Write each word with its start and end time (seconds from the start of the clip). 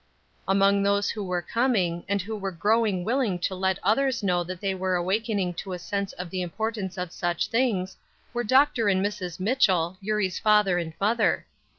Among 0.47 0.81
those 0.81 1.11
who 1.11 1.23
were 1.23 1.43
coming, 1.43 2.03
and 2.09 2.23
who 2.23 2.35
were 2.35 2.49
growing 2.51 3.03
willing 3.05 3.37
to 3.41 3.53
let 3.53 3.77
others 3.83 4.23
know 4.23 4.43
that 4.43 4.59
they 4.59 4.73
were 4.73 4.95
awakening 4.95 5.53
to 5.61 5.73
a 5.73 5.77
sense 5.77 6.11
of 6.13 6.31
the 6.31 6.41
importance 6.41 6.97
of 6.97 7.09
these 7.15 7.45
things, 7.45 7.95
were 8.33 8.43
Dr. 8.43 8.87
and 8.87 9.05
Mrs. 9.05 9.39
Mitchell, 9.39 9.99
Eurie's 10.01 10.39
father 10.39 10.79
and 10.79 10.93
mother. 10.99 11.45